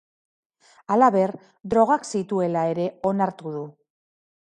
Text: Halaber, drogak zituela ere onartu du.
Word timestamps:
Halaber, 0.95 1.33
drogak 1.73 2.07
zituela 2.13 2.63
ere 2.71 2.87
onartu 3.11 3.53
du. 3.59 3.63